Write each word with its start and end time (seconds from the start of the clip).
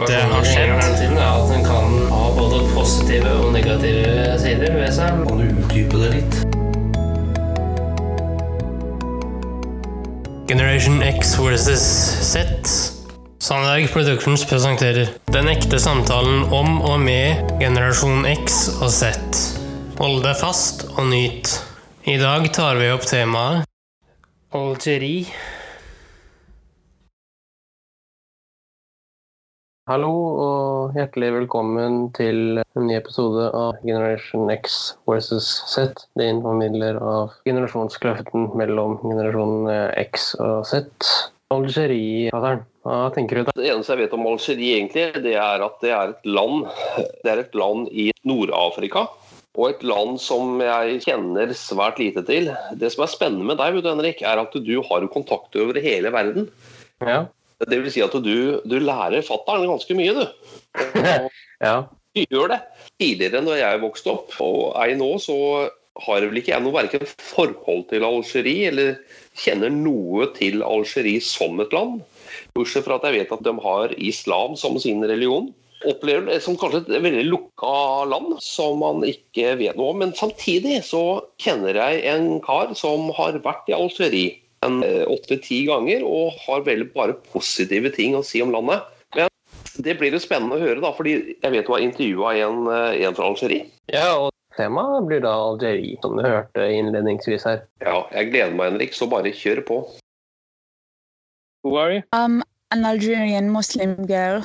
dette 0.00 0.20
har 0.30 0.44
skjedd. 0.48 0.74
At 1.20 1.48
den 1.50 1.64
kan 1.66 1.94
ha 2.10 2.24
både 2.36 2.62
positive 2.74 3.30
og 3.44 3.52
negative 3.54 4.34
sider 4.42 4.74
ved 4.80 4.92
seg. 4.96 5.22
Kan 5.28 5.40
du 5.40 5.62
utdype 5.64 6.02
det 6.02 6.10
litt? 6.18 6.42
Generation 10.50 11.00
X 11.02 11.36
versus 11.40 11.84
Z. 12.32 12.46
Sandberg 13.44 13.90
Productions 13.92 14.44
presenterer 14.48 15.10
Den 15.32 15.48
ekte 15.52 15.78
samtalen 15.80 16.46
om 16.52 16.78
og 16.84 16.98
med 17.00 17.54
generasjon 17.60 18.24
X 18.28 18.66
og 18.78 18.90
Z. 18.92 19.14
Hold 20.00 20.22
deg 20.24 20.36
fast 20.40 20.86
og 20.94 21.06
nyt. 21.10 21.52
I 22.08 22.18
dag 22.20 22.50
tar 22.52 22.80
vi 22.80 22.90
opp 22.92 23.04
temaet 23.08 23.64
Algerie. 24.54 25.26
Hallo 29.84 30.10
og 30.40 30.94
hjertelig 30.96 31.26
velkommen 31.34 32.06
til 32.16 32.56
en 32.56 32.86
ny 32.88 32.94
episode 32.96 33.50
av 33.52 33.82
Generation 33.84 34.48
X 34.48 34.94
versus 35.04 35.44
Z. 35.68 36.06
Din 36.16 36.40
formidler 36.40 36.96
av 37.04 37.34
generasjonskløften 37.44 38.46
mellom 38.56 38.94
generasjon 39.02 39.68
X 40.00 40.30
og 40.40 40.64
Z. 40.70 41.10
Algerie, 41.52 42.32
Pattern. 42.32 42.64
Hva 42.88 43.12
tenker 43.12 43.42
du? 43.42 43.44
da? 43.50 43.56
Det 43.60 43.68
eneste 43.74 43.92
jeg 43.92 44.06
vet 44.06 44.16
om 44.16 44.24
Algerie, 44.32 44.80
egentlig, 44.80 45.04
det 45.28 45.36
er 45.36 45.66
at 45.68 45.76
det 45.84 45.92
er 45.92 46.16
et 46.16 46.32
land 46.32 46.64
Det 47.20 47.34
er 47.34 47.44
et 47.44 47.60
land 47.60 47.92
i 47.92 48.08
Nord-Afrika. 48.24 49.04
Og 49.52 49.68
et 49.68 49.84
land 49.84 50.16
som 50.16 50.64
jeg 50.64 51.04
kjenner 51.04 51.52
svært 51.52 52.00
lite 52.00 52.24
til. 52.24 52.54
Det 52.72 52.88
som 52.96 53.04
er 53.04 53.12
spennende 53.12 53.52
med 53.52 53.60
deg, 53.60 53.76
vet 53.76 53.84
du, 53.84 53.92
Henrik, 53.92 54.24
er 54.24 54.46
at 54.48 54.56
du 54.64 54.76
har 54.88 55.10
kontakter 55.12 55.68
over 55.68 55.84
hele 55.92 56.16
verden. 56.16 56.48
Ja. 57.04 57.26
Det 57.62 57.78
vil 57.78 57.92
si 57.92 58.02
at 58.02 58.14
du, 58.24 58.60
du 58.66 58.76
lærer 58.82 59.24
fatter'n 59.24 59.68
ganske 59.70 59.96
mye, 59.96 60.14
du. 60.16 60.50
ja. 61.66 61.76
Du 62.14 62.22
gjør 62.30 62.52
det. 62.52 62.60
Tidligere, 63.00 63.42
når 63.42 63.58
jeg 63.60 63.82
vokste 63.82 64.12
opp, 64.12 64.34
og 64.42 64.74
ei 64.82 64.94
nå, 64.98 65.08
så 65.22 65.36
har 66.02 66.26
vel 66.26 66.40
ikke 66.40 66.52
jeg 66.54 66.62
noe 66.64 66.74
verken 66.74 67.04
forhold 67.06 67.84
til 67.90 68.06
Algerie 68.06 68.70
eller 68.70 68.96
kjenner 69.38 69.70
noe 69.70 70.28
til 70.34 70.62
Algerie 70.66 71.22
som 71.22 71.60
et 71.62 71.74
land. 71.74 72.00
Bortsett 72.54 72.86
fra 72.86 72.98
at 72.98 73.06
jeg 73.06 73.20
vet 73.20 73.34
at 73.34 73.44
de 73.46 73.54
har 73.62 73.94
islam 73.98 74.56
som 74.58 74.78
sin 74.82 75.04
religion. 75.06 75.52
Opplever 75.86 76.26
det 76.26 76.40
som 76.42 76.56
kanskje 76.58 76.80
et 76.82 76.92
veldig 77.04 77.26
lukka 77.28 77.74
land 78.10 78.38
som 78.42 78.80
man 78.82 79.04
ikke 79.06 79.54
vet 79.60 79.78
noe 79.78 79.92
om. 79.92 80.00
Men 80.02 80.14
samtidig 80.18 80.80
så 80.86 81.04
kjenner 81.42 81.78
jeg 81.78 82.02
en 82.10 82.40
kar 82.44 82.74
som 82.78 83.10
har 83.14 83.38
vært 83.44 83.70
i 83.70 83.76
Algerie 83.76 84.38
åtte-ti 84.64 85.64
ganger 85.68 86.04
og 86.08 86.38
har 86.46 86.64
vel 86.66 86.86
bare 86.94 87.16
positive 87.32 87.90
ting 87.94 88.16
å 88.16 88.22
si 88.26 88.42
om 88.42 88.52
landet. 88.54 88.86
Men 89.14 89.28
det 89.84 89.96
blir 89.98 90.14
jo 90.14 90.22
spennende 90.22 90.56
å 90.56 90.62
høre, 90.62 90.80
da, 90.80 90.92
fordi 90.94 91.16
jeg 91.42 91.50
vet 91.50 91.66
du 91.66 91.72
har 91.74 91.82
intervjua 91.82 92.36
en, 92.46 92.64
en 92.70 93.16
fra 93.16 93.26
Algerie. 93.26 93.66
ja, 93.92 94.06
og 94.16 94.30
temaet 94.56 95.06
blir 95.08 95.20
da 95.24 95.32
Algerie, 95.34 95.98
som 96.02 96.14
du 96.16 96.22
hørte 96.22 96.68
innledningsvis 96.70 97.46
her. 97.48 97.64
Ja, 97.82 98.04
jeg 98.14 98.30
gleder 98.30 98.54
meg, 98.54 98.72
Henrik, 98.72 98.94
så 98.94 99.10
bare 99.10 99.34
kjør 99.34 99.64
på. 99.66 99.80
Who 101.64 101.76
are 101.76 101.94
you? 101.96 102.02
I'm 102.12 102.42
an 102.70 102.84
Algerian 102.84 103.50
Muslim 103.50 104.06
girl. 104.06 104.44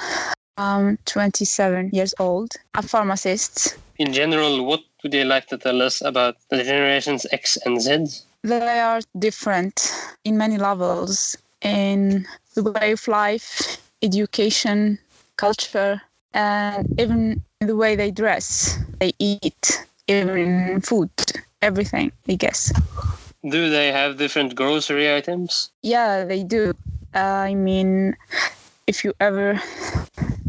I'm 0.57 0.97
27 1.05 1.91
years 1.93 2.13
old, 2.19 2.51
a 2.73 2.81
pharmacist. 2.81 3.77
In 3.97 4.13
general, 4.13 4.65
what 4.65 4.81
would 5.03 5.13
you 5.13 5.23
like 5.25 5.47
to 5.47 5.57
tell 5.57 5.81
us 5.81 6.01
about 6.01 6.35
the 6.49 6.63
generations 6.63 7.25
X 7.31 7.57
and 7.65 7.81
Z? 7.81 8.23
They 8.43 8.79
are 8.79 9.01
different 9.17 9.91
in 10.23 10.37
many 10.37 10.57
levels 10.57 11.37
in 11.61 12.25
the 12.55 12.63
way 12.71 12.93
of 12.93 13.07
life, 13.07 13.77
education, 14.01 14.97
culture, 15.35 16.01
and 16.33 16.87
even 16.99 17.41
in 17.59 17.67
the 17.67 17.75
way 17.75 17.95
they 17.95 18.11
dress, 18.11 18.79
they 18.99 19.11
eat, 19.19 19.85
even 20.07 20.79
food, 20.81 21.09
everything, 21.61 22.11
I 22.29 22.35
guess. 22.35 22.71
Do 23.43 23.69
they 23.69 23.91
have 23.91 24.17
different 24.17 24.55
grocery 24.55 25.13
items? 25.13 25.71
Yeah, 25.81 26.23
they 26.23 26.43
do. 26.43 26.73
Uh, 27.13 27.19
I 27.19 27.55
mean, 27.55 28.15
if 28.87 29.03
you 29.03 29.13
ever 29.19 29.61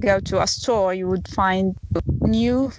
go 0.01 0.21
to 0.21 0.43
a 0.43 0.47
store, 0.47 0.95
you 0.95 1.09
would 1.09 1.29
find 1.29 1.77
new 2.21 2.73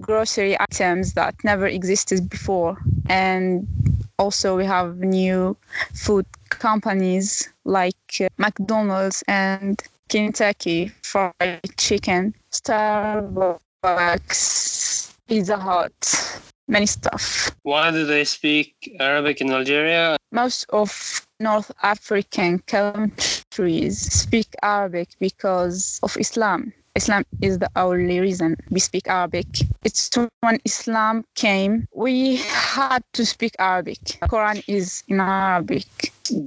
grocery 0.00 0.56
items 0.60 1.14
that 1.14 1.34
never 1.44 1.66
existed 1.66 2.28
before. 2.28 2.76
And 3.08 3.66
also, 4.18 4.56
we 4.56 4.64
have 4.64 4.98
new 4.98 5.56
food 5.94 6.26
companies 6.50 7.48
like 7.64 7.94
uh, 8.20 8.28
McDonald's 8.38 9.22
and 9.28 9.82
Kentucky 10.08 10.92
Fried 11.02 11.60
Chicken, 11.76 12.34
Starbucks, 12.52 13.58
Pizza 15.26 15.56
Hut, 15.56 16.42
many 16.68 16.86
stuff. 16.86 17.50
Why 17.62 17.90
do 17.90 18.04
they 18.04 18.24
speak 18.24 18.96
Arabic 19.00 19.40
in 19.40 19.50
Algeria? 19.50 20.16
Most 20.30 20.66
of 20.70 21.26
North 21.40 21.72
African 21.82 22.58
countries 22.60 23.98
speak 23.98 24.48
Arabic 24.62 25.08
because 25.18 25.98
of 26.02 26.16
Islam. 26.18 26.72
Islam 26.94 27.24
is 27.40 27.58
the 27.58 27.70
only 27.76 28.20
reason 28.20 28.56
we 28.70 28.78
speak 28.78 29.08
Arabic. 29.08 29.46
It's 29.84 30.10
when 30.40 30.60
Islam 30.64 31.24
came, 31.34 31.88
we 31.94 32.36
had 32.36 33.02
to 33.14 33.24
speak 33.24 33.54
Arabic. 33.58 33.98
The 34.20 34.28
Quran 34.28 34.62
is 34.66 35.02
in 35.08 35.20
Arabic. 35.20 35.86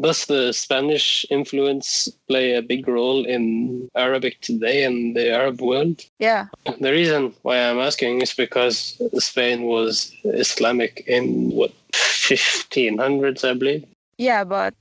Does 0.01 0.25
the 0.27 0.53
Spanish 0.53 1.25
influence 1.31 2.09
play 2.27 2.53
a 2.53 2.61
big 2.61 2.87
role 2.87 3.25
in 3.25 3.89
Arabic 3.95 4.39
today 4.41 4.83
and 4.83 5.15
the 5.15 5.31
Arab 5.31 5.61
world? 5.61 6.01
Yeah, 6.19 6.47
The 6.79 6.91
reason 6.91 7.33
why 7.41 7.57
I'm 7.57 7.79
asking 7.79 8.21
is 8.21 8.33
because 8.33 9.01
Spain 9.17 9.63
was 9.63 10.13
Islamic 10.23 11.03
in 11.07 11.49
what 11.51 11.71
1500s, 11.93 13.43
I 13.49 13.53
believe. 13.53 13.85
yeah, 14.17 14.43
but 14.43 14.73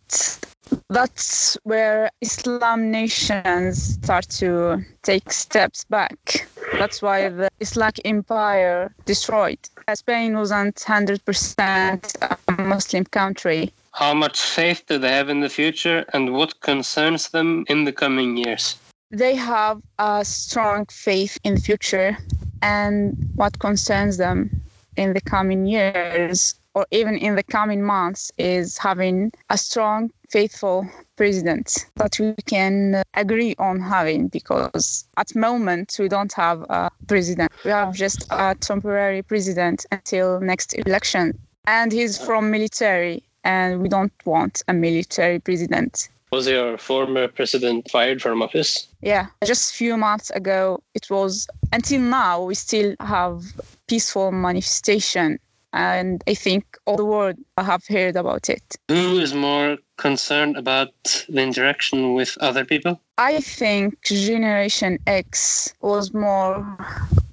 that's 0.90 1.56
where 1.64 2.10
Islam 2.20 2.90
nations 2.90 3.94
start 3.94 4.28
to 4.40 4.84
take 5.02 5.32
steps 5.32 5.84
back. 5.84 6.48
That's 6.72 7.02
why 7.02 7.28
the 7.28 7.48
Islamic 7.60 8.00
Empire 8.04 8.94
destroyed. 9.04 9.58
Spain 9.94 10.36
wasn't 10.36 10.76
100% 10.76 12.38
a 12.48 12.62
Muslim 12.62 13.04
country. 13.04 13.72
How 13.92 14.14
much 14.14 14.40
faith 14.40 14.84
do 14.86 14.98
they 14.98 15.10
have 15.10 15.28
in 15.28 15.40
the 15.40 15.48
future, 15.48 16.04
and 16.12 16.32
what 16.32 16.60
concerns 16.60 17.28
them 17.30 17.64
in 17.68 17.84
the 17.84 17.92
coming 17.92 18.36
years? 18.36 18.76
they 19.14 19.34
have 19.36 19.80
a 19.98 20.24
strong 20.24 20.86
faith 20.86 21.38
in 21.44 21.54
the 21.54 21.60
future 21.60 22.18
and 22.62 23.16
what 23.36 23.58
concerns 23.60 24.16
them 24.16 24.50
in 24.96 25.12
the 25.12 25.20
coming 25.20 25.66
years 25.66 26.54
or 26.74 26.86
even 26.90 27.16
in 27.16 27.36
the 27.36 27.42
coming 27.42 27.82
months 27.82 28.30
is 28.38 28.78
having 28.78 29.32
a 29.50 29.56
strong 29.56 30.10
faithful 30.30 30.86
president 31.16 31.86
that 31.96 32.18
we 32.18 32.34
can 32.46 33.02
agree 33.14 33.54
on 33.58 33.80
having 33.80 34.28
because 34.28 35.06
at 35.16 35.28
the 35.28 35.38
moment 35.38 35.96
we 35.98 36.08
don't 36.08 36.32
have 36.32 36.62
a 36.62 36.90
president. 37.06 37.52
We 37.64 37.70
have 37.70 37.94
just 37.94 38.26
a 38.30 38.56
temporary 38.58 39.22
president 39.22 39.86
until 39.92 40.40
next 40.40 40.74
election. 40.74 41.38
And 41.66 41.92
he's 41.92 42.18
from 42.18 42.50
military 42.50 43.22
and 43.44 43.80
we 43.80 43.88
don't 43.88 44.12
want 44.24 44.62
a 44.68 44.72
military 44.72 45.38
president. 45.38 46.08
Was 46.32 46.48
your 46.48 46.78
former 46.78 47.28
president 47.28 47.88
fired 47.90 48.20
from 48.20 48.42
office? 48.42 48.88
Yeah, 49.02 49.26
just 49.44 49.70
a 49.70 49.74
few 49.76 49.96
months 49.96 50.30
ago, 50.30 50.82
it 50.94 51.08
was 51.08 51.46
until 51.72 52.00
now 52.00 52.42
we 52.42 52.56
still 52.56 52.96
have 52.98 53.44
peaceful 53.86 54.32
manifestation, 54.32 55.38
and 55.74 56.22
I 56.26 56.34
think 56.34 56.78
all 56.86 56.96
the 56.96 57.04
world 57.04 57.36
have 57.58 57.84
heard 57.86 58.16
about 58.16 58.48
it. 58.48 58.76
Who 58.88 59.18
is 59.18 59.34
more 59.34 59.76
concerned 59.96 60.56
about 60.56 60.94
the 61.28 61.42
interaction 61.42 62.14
with 62.14 62.38
other 62.40 62.64
people? 62.64 63.00
I 63.18 63.40
think 63.40 64.00
Generation 64.02 64.98
X 65.06 65.74
was 65.82 66.14
more 66.14 66.64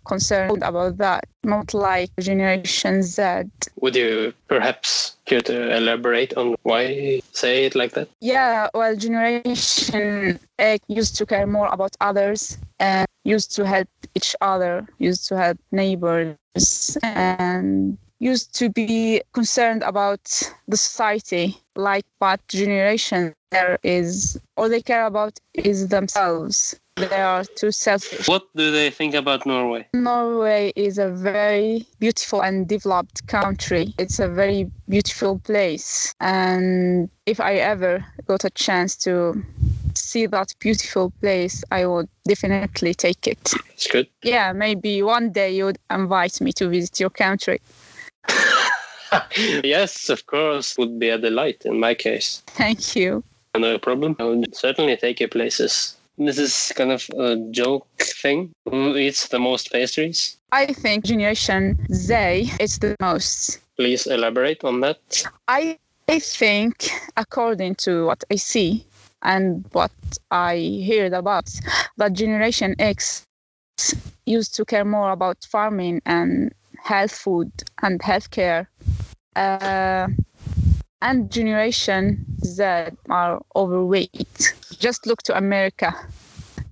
concerned 0.05 0.63
about 0.63 0.97
that, 0.97 1.25
not 1.43 1.73
like 1.73 2.09
Generation 2.19 3.03
Z. 3.03 3.43
Would 3.79 3.95
you 3.95 4.33
perhaps 4.47 5.15
care 5.25 5.41
to 5.41 5.77
elaborate 5.77 6.33
on 6.35 6.55
why 6.63 6.87
you 6.87 7.21
say 7.31 7.65
it 7.65 7.75
like 7.75 7.93
that? 7.93 8.09
Yeah, 8.19 8.69
well, 8.73 8.95
Generation 8.95 10.39
X 10.57 10.83
used 10.87 11.15
to 11.17 11.25
care 11.25 11.47
more 11.47 11.69
about 11.71 11.95
others 12.01 12.57
and 12.79 13.07
used 13.23 13.55
to 13.55 13.65
help 13.65 13.87
each 14.15 14.35
other, 14.41 14.87
used 14.97 15.27
to 15.27 15.37
help 15.37 15.59
neighbors, 15.71 16.97
and 17.03 17.97
used 18.21 18.53
to 18.53 18.69
be 18.69 19.21
concerned 19.33 19.81
about 19.83 20.21
the 20.67 20.77
society. 20.77 21.57
Like 21.75 22.05
what 22.19 22.39
generation 22.47 23.33
there 23.49 23.79
is, 23.83 24.39
all 24.55 24.69
they 24.69 24.81
care 24.81 25.05
about 25.07 25.39
is 25.55 25.87
themselves. 25.87 26.79
They 26.95 27.07
are 27.07 27.43
too 27.43 27.71
selfish. 27.71 28.27
What 28.27 28.43
do 28.55 28.71
they 28.71 28.91
think 28.91 29.15
about 29.15 29.45
Norway? 29.45 29.87
Norway 29.93 30.71
is 30.75 30.99
a 30.99 31.09
very 31.09 31.87
beautiful 31.99 32.43
and 32.43 32.67
developed 32.67 33.25
country. 33.27 33.93
It's 33.97 34.19
a 34.19 34.27
very 34.27 34.69
beautiful 34.87 35.39
place. 35.39 36.13
And 36.19 37.09
if 37.25 37.39
I 37.39 37.55
ever 37.55 38.05
got 38.27 38.43
a 38.43 38.49
chance 38.51 38.95
to 38.97 39.43
see 39.95 40.27
that 40.27 40.53
beautiful 40.59 41.11
place, 41.21 41.63
I 41.71 41.85
would 41.85 42.09
definitely 42.27 42.93
take 42.93 43.25
it. 43.25 43.53
It's 43.73 43.87
good. 43.87 44.07
Yeah, 44.21 44.51
maybe 44.53 45.01
one 45.01 45.31
day 45.31 45.55
you'd 45.55 45.79
invite 45.89 46.39
me 46.41 46.51
to 46.53 46.69
visit 46.69 46.99
your 46.99 47.09
country. 47.09 47.61
yes, 49.63 50.09
of 50.09 50.25
course, 50.25 50.77
would 50.77 50.99
be 50.99 51.09
a 51.09 51.17
delight 51.17 51.63
in 51.65 51.79
my 51.79 51.93
case. 51.93 52.43
Thank 52.47 52.95
you. 52.95 53.23
No 53.57 53.77
problem. 53.77 54.15
I 54.19 54.23
would 54.23 54.55
certainly 54.55 54.95
take 54.95 55.19
you 55.19 55.27
places. 55.27 55.97
This 56.17 56.37
is 56.37 56.71
kind 56.75 56.91
of 56.91 57.09
a 57.17 57.37
joke 57.51 57.87
thing. 57.99 58.51
Who 58.69 58.95
eats 58.95 59.27
the 59.27 59.39
most 59.39 59.71
pastries? 59.71 60.37
I 60.51 60.67
think 60.67 61.05
Generation 61.05 61.79
Z 61.91 62.51
is 62.59 62.77
the 62.79 62.95
most. 62.99 63.59
Please 63.77 64.07
elaborate 64.07 64.63
on 64.63 64.81
that. 64.81 64.99
I 65.47 65.77
I 66.11 66.19
think, 66.19 66.89
according 67.15 67.75
to 67.75 68.07
what 68.07 68.23
I 68.29 68.35
see 68.35 68.85
and 69.21 69.63
what 69.71 69.91
I 70.29 70.85
heard 70.85 71.13
about, 71.13 71.49
that 71.95 72.13
Generation 72.13 72.75
X 72.79 73.25
used 74.25 74.53
to 74.55 74.65
care 74.65 74.83
more 74.83 75.11
about 75.11 75.37
farming 75.49 76.01
and 76.05 76.53
health 76.83 77.13
food 77.13 77.51
and 77.81 78.01
healthcare. 78.01 78.67
Uh, 79.35 80.07
and 81.01 81.31
Generation 81.31 82.25
Z 82.43 82.63
are 83.09 83.41
overweight. 83.55 84.53
Just 84.79 85.05
look 85.07 85.21
to 85.23 85.37
America. 85.37 85.93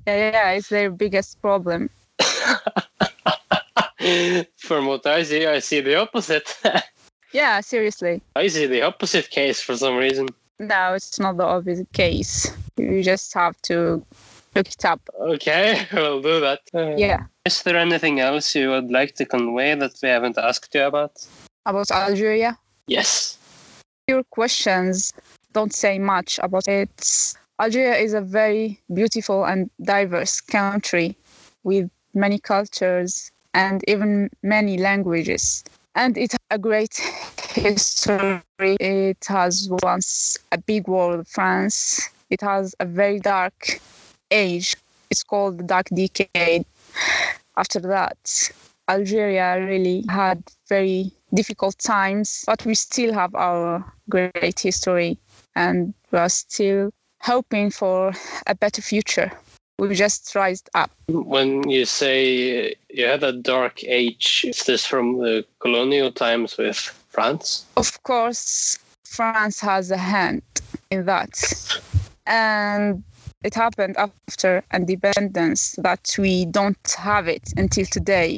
Yeah, 0.06 0.31
yeah, 0.31 0.51
it's 0.51 0.69
their 0.69 0.91
biggest 0.91 1.41
problem. 1.41 1.89
From 4.57 4.85
what 4.88 5.06
I 5.06 5.23
see, 5.23 5.45
I 5.45 5.59
see 5.59 5.81
the 5.81 5.95
opposite. 5.95 6.57
Yeah, 7.31 7.61
seriously. 7.61 8.21
I 8.35 8.47
see 8.47 8.65
the 8.65 8.81
opposite 8.81 9.29
case 9.29 9.62
for 9.62 9.77
some 9.77 9.97
reason. 9.97 10.29
No, 10.57 10.94
it's 10.94 11.19
not 11.19 11.38
the 11.38 11.44
obvious 11.44 11.81
case. 11.94 12.51
You 12.75 13.03
just 13.03 13.33
have 13.35 13.62
to 13.63 14.03
look 14.55 14.67
it 14.67 14.83
up. 14.83 15.00
Okay, 15.19 15.85
we'll 15.94 16.21
do 16.21 16.39
that. 16.39 16.62
Uh, 16.73 16.95
Yeah. 16.97 17.25
Is 17.45 17.62
there 17.62 17.77
anything 17.77 18.19
else 18.19 18.55
you 18.55 18.69
would 18.69 18.89
like 18.89 19.13
to 19.15 19.25
convey 19.25 19.75
that 19.75 19.94
we 20.01 20.09
haven't 20.09 20.38
asked 20.39 20.73
you 20.73 20.81
about? 20.81 21.23
About 21.69 21.92
Algeria. 21.92 22.57
Yes. 22.88 23.38
Your 24.07 24.24
questions 24.24 25.13
don't 25.54 25.71
say 25.71 26.00
much 26.00 26.39
about 26.42 26.68
it. 26.68 27.36
Algeria 27.62 27.95
is 27.98 28.16
a 28.16 28.21
very 28.21 28.81
beautiful 28.92 29.45
and 29.45 29.69
diverse 29.83 30.42
country 30.42 31.16
with 31.63 31.88
many 32.16 32.39
cultures 32.39 33.31
and 33.54 33.83
even 33.88 34.31
many 34.42 34.80
languages. 34.80 35.63
And 35.94 36.18
it 36.18 36.31
has 36.31 36.39
a 36.50 36.57
great 36.57 37.00
history. 37.54 38.42
It 38.60 39.24
has 39.27 39.69
once 39.83 40.39
a 40.51 40.57
big 40.57 40.88
war 40.88 41.18
with 41.18 41.27
France. 41.27 42.10
It 42.31 42.42
has 42.42 42.74
a 42.80 42.86
very 42.86 43.19
dark 43.19 43.80
age. 44.31 44.75
It's 45.12 45.22
called 45.22 45.60
the 45.60 45.63
Dark 45.63 45.89
Decade. 45.94 46.65
After 47.57 47.80
that, 47.81 48.51
Algeria 48.88 49.63
really 49.63 50.04
had 50.10 50.42
very 50.68 51.13
difficult 51.33 51.77
times, 51.79 52.43
but 52.45 52.65
we 52.65 52.75
still 52.75 53.13
have 53.13 53.33
our 53.35 53.85
great 54.09 54.59
history 54.59 55.17
and 55.55 55.93
we 56.11 56.19
are 56.19 56.29
still 56.29 56.91
hoping 57.21 57.69
for 57.69 58.13
a 58.47 58.55
better 58.55 58.81
future. 58.81 59.31
We 59.77 59.95
just 59.95 60.35
rised 60.35 60.69
up. 60.73 60.91
When 61.07 61.69
you 61.69 61.85
say 61.85 62.75
you 62.89 63.05
had 63.05 63.23
a 63.23 63.31
dark 63.31 63.83
age, 63.83 64.45
is 64.47 64.63
this 64.63 64.85
from 64.85 65.19
the 65.19 65.45
colonial 65.59 66.11
times 66.11 66.57
with 66.57 66.77
France? 67.09 67.65
Of 67.77 68.03
course, 68.03 68.77
France 69.05 69.59
has 69.61 69.89
a 69.91 69.97
hand 69.97 70.41
in 70.91 71.05
that. 71.05 71.81
And 72.25 73.03
it 73.43 73.55
happened 73.55 73.95
after 73.97 74.63
independence 74.73 75.75
that 75.81 76.13
we 76.17 76.45
don't 76.45 76.95
have 76.97 77.29
it 77.29 77.53
until 77.55 77.85
today. 77.85 78.37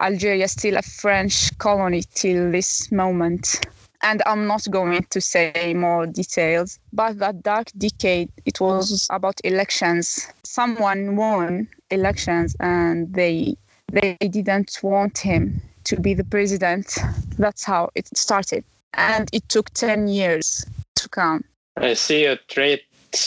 Algeria 0.00 0.48
still 0.48 0.76
a 0.76 0.82
French 0.82 1.56
colony 1.58 2.02
till 2.14 2.50
this 2.50 2.90
moment. 2.90 3.66
And 4.02 4.22
I'm 4.24 4.46
not 4.46 4.66
going 4.70 5.04
to 5.10 5.20
say 5.20 5.74
more 5.76 6.06
details, 6.06 6.78
but 6.92 7.18
that 7.18 7.42
dark 7.42 7.70
decade, 7.76 8.30
it 8.46 8.58
was 8.60 9.06
about 9.10 9.40
elections. 9.44 10.26
Someone 10.42 11.16
won 11.16 11.68
elections 11.90 12.56
and 12.60 13.12
they 13.12 13.56
they 13.92 14.16
didn't 14.20 14.78
want 14.82 15.18
him 15.18 15.60
to 15.84 16.00
be 16.00 16.14
the 16.14 16.24
president. 16.24 16.96
That's 17.38 17.64
how 17.64 17.90
it 17.94 18.08
started. 18.16 18.64
And 18.94 19.28
it 19.32 19.48
took 19.48 19.70
10 19.70 20.08
years 20.08 20.64
to 20.96 21.08
come. 21.08 21.44
I 21.76 21.94
see 21.94 22.24
a 22.24 22.36
trait 22.48 22.82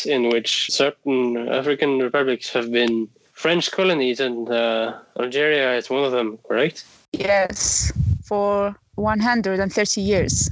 in 0.05 0.29
which 0.29 0.71
certain 0.71 1.49
African 1.49 1.99
republics 1.99 2.49
have 2.53 2.71
been 2.71 3.09
French 3.43 3.71
colonies, 3.71 4.21
and 4.21 4.49
uh, 4.49 4.93
Algeria 5.19 5.75
is 5.75 5.89
one 5.89 6.05
of 6.05 6.13
them, 6.13 6.39
correct? 6.47 6.85
Yes, 7.11 7.91
for 8.23 8.73
130 8.95 9.99
years. 9.99 10.49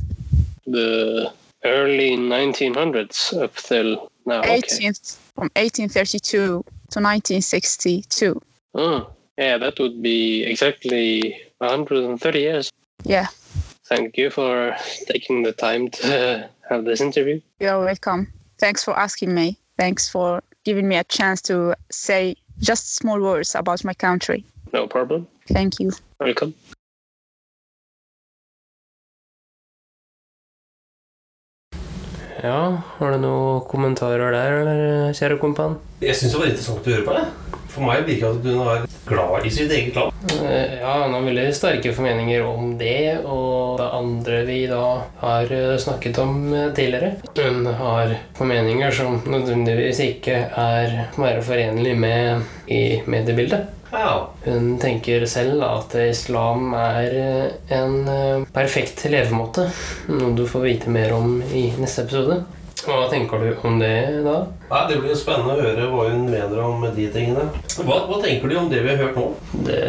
The 0.68 1.32
early 1.64 2.18
1900s 2.18 3.42
up 3.42 3.56
till 3.56 4.12
now. 4.26 4.42
Okay. 4.42 4.92
from 5.36 5.48
1832 5.56 6.38
to 6.38 6.64
1962. 7.00 8.42
Oh, 8.76 9.10
yeah, 9.38 9.58
that 9.58 9.80
would 9.80 10.02
be 10.02 10.44
exactly 10.44 11.42
130 11.60 12.40
years. 12.40 12.70
Yeah, 13.06 13.28
Thank 13.86 14.18
you 14.18 14.30
for 14.30 14.76
taking 15.08 15.44
the 15.44 15.54
time 15.54 15.88
to 15.92 16.50
have 16.70 16.84
this 16.84 17.00
interview. 17.00 17.40
you're 17.62 17.80
welcome. 17.80 18.28
Thanks 18.60 18.84
for 18.84 19.00
asking 19.00 19.34
me. 19.34 19.58
Thanks 19.78 20.10
for 20.10 20.44
giving 20.66 20.90
me 20.90 20.98
a 20.98 21.06
chance 21.06 21.42
to 21.44 21.74
say 21.90 22.36
just 22.62 22.96
small 22.96 23.20
words 23.20 23.56
about 23.56 23.84
my 23.84 23.94
country. 23.94 24.46
No 24.74 24.88
problem. 24.88 25.28
Thank 25.48 25.80
you. 25.80 25.92
Welcome. 26.20 26.54
Ja, 32.42 32.82
har 32.98 33.12
du 33.14 33.22
noen 33.22 33.62
kommentarer 33.70 34.34
der, 34.34 34.56
eller, 34.64 35.14
kjære 35.14 35.38
kompan? 35.42 35.76
Jeg 36.02 36.18
syns 36.18 36.34
det 36.34 36.40
var 36.42 36.48
interessant 36.50 36.88
å 36.88 36.94
høre 36.96 37.06
på 37.06 37.18
det. 37.20 37.26
For 37.72 37.86
meg 37.88 38.02
virker 38.08 38.34
det 38.44 38.52
at 38.52 38.58
hun 38.58 38.62
er 38.68 38.88
glad 39.08 39.46
i 39.48 39.52
sitt 39.54 39.72
eget 39.72 39.96
land. 39.96 40.24
Eh, 40.42 40.80
Ja, 40.82 40.96
han 41.04 41.14
har 41.14 41.24
veldig 41.24 41.46
sterke 41.56 41.94
formeninger 41.96 42.44
om 42.44 42.74
det, 42.80 43.22
og 43.24 43.78
det 43.80 43.90
andre 43.96 44.40
vi 44.50 44.58
da 44.68 44.82
har 45.22 45.54
eh, 45.56 45.76
snakket 45.80 46.18
om 46.24 46.34
eh, 46.54 46.72
tidligere. 46.76 47.14
Hun 47.38 47.70
har 47.80 48.16
formeninger 48.38 48.98
som 48.98 49.22
nødvendigvis 49.24 50.02
ikke 50.08 50.40
er 50.50 50.98
være 51.16 51.46
forenlig 51.46 51.94
med 52.02 52.42
i 52.68 52.82
mediebildet. 53.06 53.70
Hun 54.46 54.78
tenker 54.80 55.26
selv 55.28 55.64
at 55.68 55.96
islam 56.00 56.72
er 56.78 57.18
eh, 57.20 57.76
en 57.76 57.98
eh, 58.08 58.46
perfekt 58.56 59.04
levemåte, 59.12 59.68
noe 60.14 60.32
du 60.38 60.46
får 60.48 60.66
vite 60.66 60.94
mer 60.94 61.12
om 61.18 61.42
i 61.44 61.68
neste 61.80 62.08
episode. 62.08 62.42
Hva 62.82 63.06
tenker 63.12 63.38
du 63.44 63.68
om 63.68 63.78
det 63.80 64.24
da? 64.26 64.38
Nei, 64.72 64.82
Det 64.90 64.98
blir 65.02 65.12
jo 65.12 65.18
spennende 65.20 65.54
å 65.54 65.62
høre 65.62 65.88
hva 65.92 66.06
hun 66.10 66.24
mener 66.32 66.62
om 66.64 66.82
de 66.96 67.08
tingene. 67.14 67.44
Hva, 67.84 67.98
hva 68.08 68.18
tenker 68.24 68.50
du 68.50 68.56
om 68.58 68.70
det 68.72 68.80
vi 68.86 68.90
har 68.94 69.02
hørt 69.04 69.18
nå? 69.20 69.26
Det, 69.68 69.80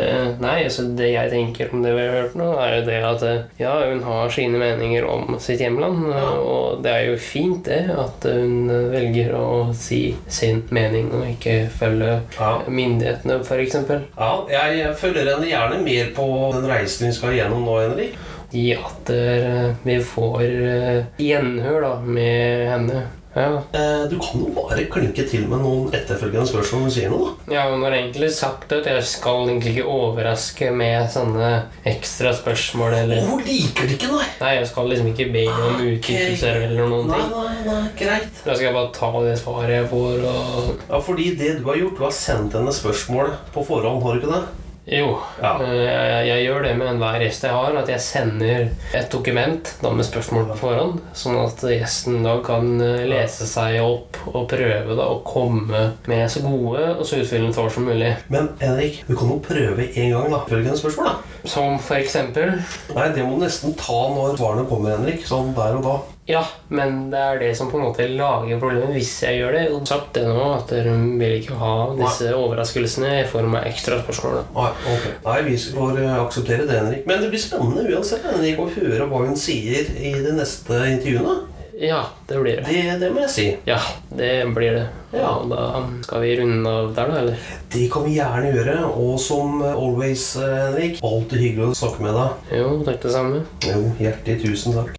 nei, 0.43 0.57
altså 0.67 0.85
det 0.99 1.13
jeg 1.13 1.31
tenker 1.33 1.71
om 1.73 1.85
det 1.85 1.93
vi 1.97 2.03
har 2.03 2.17
hørt 2.19 2.35
nå, 2.39 2.49
er 2.61 2.75
jo 2.79 2.83
det 2.89 2.99
at 3.07 3.25
ja, 3.63 3.75
hun 3.89 4.03
har 4.05 4.33
sine 4.35 4.59
meninger 4.61 5.07
om 5.09 5.37
sitt 5.43 5.63
hjemland. 5.63 6.03
Og 6.43 6.83
det 6.85 6.93
er 6.97 7.07
jo 7.13 7.17
fint 7.23 7.63
det, 7.71 7.81
at 7.95 8.27
hun 8.29 8.69
velger 8.93 9.33
å 9.39 9.47
si 9.79 10.03
sin 10.27 10.65
mening 10.75 11.13
og 11.15 11.25
ikke 11.31 11.57
følge 11.79 12.19
Ja. 12.39 12.53
myndighetene, 12.67 13.39
f.eks. 13.47 13.79
ja 14.19 14.33
jeg 14.51 14.95
følger 14.99 15.31
henne 15.35 15.49
gjerne 15.49 15.81
mer 15.85 16.11
på 16.17 16.27
den 16.59 16.69
reisen 16.69 17.09
vi 17.09 17.15
skal 17.17 17.37
gjennom 17.39 17.65
nå, 17.67 17.79
Henrik. 17.87 18.19
I 18.53 18.67
at 18.77 19.11
eh, 19.11 19.73
vi 19.87 19.99
får 20.05 20.43
eh, 20.45 21.03
gjenhør 21.19 21.81
da, 21.89 21.97
med 22.05 22.69
henne. 22.75 23.03
Ja, 23.33 23.63
Eh, 23.73 24.03
du 24.11 24.19
kan 24.21 24.43
jo 24.43 24.51
bare 24.53 24.83
klinke 24.93 25.23
til 25.25 25.47
med 25.49 25.63
noen 25.65 25.87
etterfølgende 25.97 26.45
spørsmål 26.51 26.83
når 26.83 26.85
hun 26.85 26.93
sier 26.93 27.09
noe. 27.09 27.31
da. 27.47 27.55
Ja, 27.55 27.63
hun 27.71 27.81
har 27.87 27.95
egentlig 27.97 28.29
sagt 28.37 28.75
at 28.77 28.85
jeg 28.91 29.05
skal 29.09 29.47
egentlig 29.49 29.73
ikke 29.79 29.87
overraske 29.89 30.69
med 30.77 31.09
sånne 31.15 31.49
ekstra 31.89 32.35
spørsmål 32.37 32.93
eller 32.99 33.25
hun 33.31 33.41
liker 33.47 33.89
det 33.89 33.97
ikke, 33.97 34.11
nei. 34.13 34.27
Nei, 34.43 34.51
jeg 34.59 34.69
skal 34.69 34.93
liksom 34.93 35.09
ikke 35.15 35.29
be 35.33 35.47
om 35.49 35.63
Ok. 35.79 35.81
utdypelser 35.95 36.61
eller 36.67 36.93
noen 36.93 37.09
Nei, 37.09 37.23
ting. 37.23 37.33
nei, 37.33 37.57
nei, 37.71 37.89
greit. 38.03 38.43
Da 38.45 38.53
skal 38.53 38.67
jeg 38.69 38.77
bare 38.77 38.93
ta 39.01 39.13
det 39.25 39.39
svaret 39.41 39.77
jeg 39.79 39.89
får, 39.95 40.29
og 40.29 40.77
Ja, 40.93 41.01
fordi 41.09 41.31
det 41.41 41.55
du 41.63 41.65
har 41.71 41.81
gjort, 41.81 41.97
du 41.97 42.05
har 42.05 42.13
sendt 42.21 42.53
henne 42.61 42.77
spørsmål 42.83 43.33
på 43.57 43.65
forhånd, 43.65 44.03
har 44.05 44.13
du 44.13 44.21
ikke 44.27 44.35
det? 44.37 44.45
Jo, 44.85 45.13
Ja. 45.39 45.61
eh, 45.63 45.77
jeg, 45.79 46.27
jeg 46.27 46.45
gjør 46.49 46.63
det 46.67 46.73
med 46.77 46.89
enhver 46.91 47.21
gjest 47.23 47.45
jeg 47.47 47.55
har, 47.55 47.77
at 47.79 47.89
jeg 47.93 48.01
sender 48.03 48.65
et 48.99 49.13
dokument 49.15 49.69
da 49.83 49.93
med 49.95 50.03
spørsmål 50.09 50.49
på 50.51 50.57
forhånd, 50.59 50.97
sånn 51.15 51.39
at 51.39 51.63
gjesten 51.71 52.25
da 52.27 52.33
kan 52.43 52.81
eh, 52.83 53.05
lese 53.07 53.47
seg 53.47 53.79
opp 53.85 54.19
og 54.33 54.49
prøve 54.51 54.97
da 54.99 55.07
å 55.07 55.21
komme 55.23 55.85
med 56.11 56.25
så 56.35 56.43
gode 56.43 56.83
og 56.97 57.05
så 57.07 57.21
utfyllende 57.23 57.55
svar 57.55 57.71
som 57.71 57.87
mulig. 57.87 58.11
Men 58.35 58.51
Henrik, 58.59 59.05
du 59.07 59.15
kan 59.15 59.31
jo 59.31 59.39
prøve 59.47 59.87
en 59.87 60.11
gang, 60.17 60.31
da. 60.35 60.43
Følgende 60.51 60.79
spørsmål, 60.83 61.13
da. 61.13 61.39
Som 61.49 61.79
for 61.83 61.99
eksempel 61.99 62.53
Nei, 62.95 63.07
det 63.15 63.23
må 63.27 63.39
du 63.39 63.47
nesten 63.47 63.73
ta 63.79 64.01
når 64.15 64.35
svarene 64.39 64.67
kommer, 64.71 64.97
Henrik. 64.99 65.23
Sånn 65.31 65.55
der 65.57 65.79
og 65.79 65.87
da. 65.87 65.95
Ja, 66.33 66.41
men 66.73 67.11
det 67.13 67.21
er 67.21 67.41
det 67.43 67.51
som 67.59 67.69
på 67.69 67.77
en 67.77 67.87
måte 67.91 68.07
lager 68.09 68.61
problemet 68.63 68.95
hvis 68.97 69.11
jeg 69.27 69.43
gjør 69.43 69.57
det. 69.59 69.65
Og 69.75 69.87
sagt 69.89 70.15
det 70.17 70.25
nå, 70.29 70.41
at 70.57 70.73
dere 70.73 70.95
vil 71.21 71.37
ikke 71.43 71.59
ha 71.61 71.75
disse 71.99 72.33
overraskelsene 72.33 73.13
i 73.21 73.29
form 73.29 73.59
av 73.59 73.69
ekstra 73.69 74.01
spørsmål. 74.01 74.41
Nei, 74.57 74.71
ok. 74.95 75.09
Nei, 75.27 75.39
vi 75.51 75.57
får 75.61 76.03
eh, 76.03 76.19
akseptere 76.23 76.69
det, 76.69 76.79
Henrik. 76.81 77.07
Men 77.11 77.21
det 77.25 77.33
blir 77.35 77.43
spennende 77.43 77.85
uansett 77.93 78.25
Henrik, 78.31 78.61
å 78.63 78.71
høre 78.73 79.09
hva 79.11 79.25
hun 79.27 79.37
sier 79.39 79.93
i 80.01 80.15
de 80.25 80.37
neste 80.39 80.85
intervjuene. 80.95 81.41
Ja, 81.83 82.05
det 82.29 82.39
blir 82.39 82.61
det. 82.61 82.65
Det, 82.69 82.97
det 83.01 83.09
må 83.11 83.25
jeg 83.25 83.33
si. 83.33 83.47
Ja, 83.67 83.81
det 84.15 84.31
blir 84.55 84.77
det. 84.77 84.85
Ja. 85.13 85.33
Og 85.41 85.51
da 85.51 85.83
skal 86.07 86.23
vi 86.23 86.37
runde 86.39 86.75
av 86.79 86.93
der, 86.95 87.11
da, 87.11 87.21
eller? 87.25 87.53
Det 87.75 87.89
kan 87.93 88.07
vi 88.07 88.17
gjerne 88.21 88.55
gjøre. 88.55 88.79
Og 88.93 89.19
som 89.21 89.61
always, 89.67 90.31
eh, 90.41 90.57
Henrik, 90.69 91.03
alltid 91.05 91.47
hyggelig 91.49 91.73
å 91.73 91.79
snakke 91.85 92.09
med 92.09 92.19
deg. 92.21 92.59
Jo, 92.63 92.75
takk 92.89 93.05
det 93.05 93.17
samme. 93.19 93.45
Jo, 93.69 93.85
hjertelig 94.01 94.43
tusen 94.47 94.79
takk. 94.81 94.99